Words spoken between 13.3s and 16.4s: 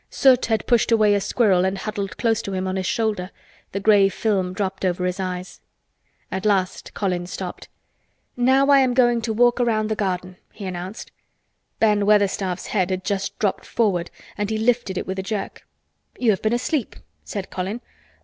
dropped forward and he lifted it with a jerk. "You